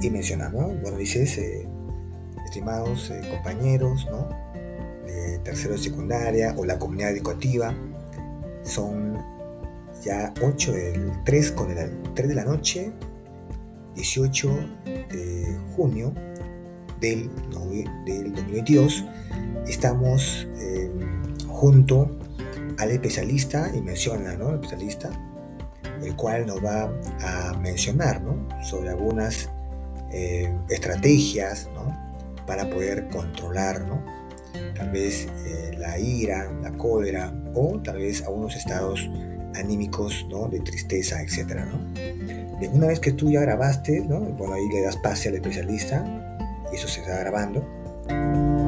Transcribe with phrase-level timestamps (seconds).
[0.00, 0.68] y menciona, ¿no?
[0.68, 1.68] Bueno, dices, eh,
[2.44, 4.28] estimados eh, compañeros, ¿no?
[5.06, 7.74] De tercero de secundaria o la comunidad educativa,
[8.62, 9.18] son
[10.04, 12.92] ya 8 del 3 con el 3 de la noche,
[13.94, 14.48] 18
[14.84, 16.12] de junio
[17.00, 17.30] del,
[18.04, 19.04] del 2022.
[19.66, 20.90] Estamos eh,
[21.48, 22.18] junto
[22.78, 24.50] al especialista, y menciona, ¿no?
[24.50, 25.10] El especialista,
[26.02, 26.84] el cual nos va
[27.22, 28.48] a mencionar, ¿no?
[28.62, 29.50] Sobre algunas
[30.12, 31.96] eh, estrategias, ¿no?
[32.46, 34.04] Para poder controlar, ¿no?
[34.74, 39.08] Tal vez eh, la ira, la cólera o tal vez algunos estados
[39.54, 40.48] anímicos, ¿no?
[40.48, 41.78] De tristeza, etcétera, ¿no?
[42.72, 44.20] Una vez que tú ya grabaste, ¿no?
[44.20, 46.04] Bueno, ahí le das pase al especialista
[46.72, 48.67] y eso se está grabando.